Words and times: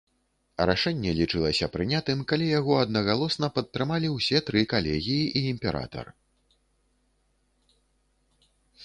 Рашэнне 0.67 1.11
лічылася 1.17 1.65
прынятым, 1.75 2.23
калі 2.31 2.47
яго 2.59 2.73
аднагалосна 2.85 3.49
падтрымалі 3.57 4.07
ўсе 4.15 4.41
тры 4.47 4.63
калегіі 4.71 5.29
і 5.43 5.45
імператар. 5.51 6.11